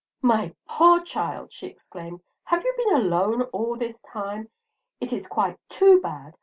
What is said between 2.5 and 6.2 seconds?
you been alone all this time? It is quite too